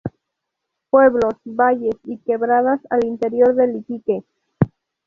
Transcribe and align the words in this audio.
Pueblos, 0.89 1.35
valles 1.45 1.93
y 2.05 2.17
quebradas 2.17 2.81
al 2.89 3.05
interior 3.05 3.53
de 3.53 3.77
Iquique. 3.77 4.23